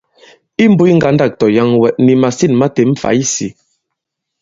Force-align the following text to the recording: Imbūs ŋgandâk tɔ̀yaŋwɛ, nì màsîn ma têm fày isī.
Imbūs 0.63 0.91
ŋgandâk 0.97 1.33
tɔ̀yaŋwɛ, 1.39 1.89
nì 2.05 2.13
màsîn 2.21 2.53
ma 2.59 2.67
têm 2.75 2.89
fày 3.01 3.17
isī. 3.23 3.49